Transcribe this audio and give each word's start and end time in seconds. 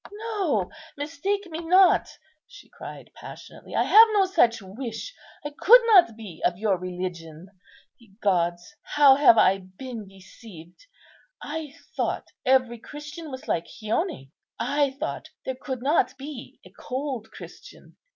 "No, 0.11 0.71
mistake 0.97 1.45
me 1.51 1.59
not," 1.59 2.09
she 2.47 2.69
cried 2.69 3.11
passionately, 3.13 3.75
"I 3.75 3.83
have 3.83 4.07
no 4.13 4.25
such 4.25 4.59
wish. 4.59 5.13
I 5.45 5.51
could 5.51 5.79
not 5.85 6.15
be 6.17 6.41
of 6.43 6.57
your 6.57 6.79
religion. 6.79 7.49
Ye 7.99 8.15
Gods! 8.19 8.73
how 8.81 9.13
have 9.13 9.37
I 9.37 9.59
been 9.59 10.07
deceived! 10.07 10.87
I 11.39 11.75
thought 11.95 12.29
every 12.47 12.79
Christian 12.79 13.29
was 13.29 13.47
like 13.47 13.67
Chione. 13.67 14.31
I 14.59 14.89
thought 14.99 15.29
there 15.45 15.53
could 15.53 15.83
not 15.83 16.17
be 16.17 16.59
a 16.65 16.71
cold 16.71 17.29
Christian. 17.29 17.95